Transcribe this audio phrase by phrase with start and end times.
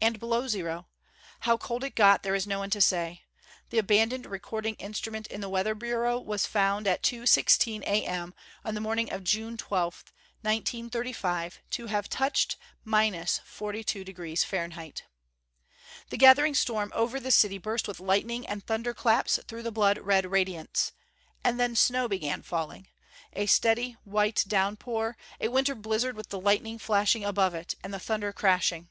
[0.00, 0.86] And below zero!
[1.40, 3.24] How cold it got, there is no one to say.
[3.70, 8.32] The abandoned recording instrument in the Weather Bureau was found, at 2:16 A.M.,
[8.64, 10.04] the morning of June 12,
[10.42, 15.02] 1935, to have touched minus 42° F.
[16.10, 19.98] The gathering storm over the city burst with lightning and thunder claps through the blood
[19.98, 20.92] red radiance.
[21.42, 22.86] And then snow began falling.
[23.32, 27.98] A steady white downpour, a winter blizzard with the lightning flashing above it, and the
[27.98, 28.88] thunder crashing.